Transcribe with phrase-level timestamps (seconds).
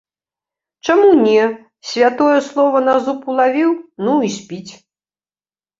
[0.89, 1.43] Чаму не,
[1.91, 3.71] святое слова на зуб улавіў,
[4.07, 4.69] ну, і спіць.